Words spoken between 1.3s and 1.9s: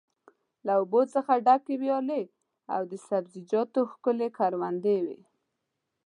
ډکې